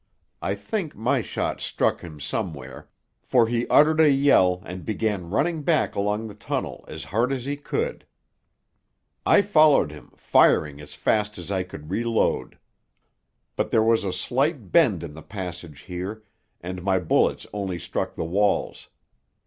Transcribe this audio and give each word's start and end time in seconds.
I 0.41 0.55
think 0.55 0.95
my 0.95 1.21
shot 1.21 1.61
struck 1.61 2.01
him 2.01 2.19
somewhere, 2.19 2.89
for 3.21 3.45
he 3.45 3.67
uttered 3.67 4.01
a 4.01 4.09
yell 4.09 4.63
and 4.65 4.83
began 4.83 5.29
running 5.29 5.61
back 5.61 5.93
along 5.93 6.25
the 6.25 6.33
tunnel 6.33 6.83
as 6.87 7.03
hard 7.03 7.31
as 7.31 7.45
he 7.45 7.55
could. 7.55 8.07
I 9.27 9.43
followed 9.43 9.91
him, 9.91 10.09
firing 10.17 10.81
as 10.81 10.95
fast 10.95 11.37
as 11.37 11.51
I 11.51 11.61
could 11.61 11.91
reload. 11.91 12.57
But 13.55 13.69
there 13.69 13.83
was 13.83 14.03
a 14.03 14.11
slight 14.11 14.71
bend 14.71 15.03
in 15.03 15.13
the 15.13 15.21
passage 15.21 15.81
here, 15.81 16.23
and 16.61 16.81
my 16.81 16.97
bullets 16.99 17.45
only 17.53 17.77
struck 17.77 18.15
the 18.15 18.25
walls. 18.25 18.89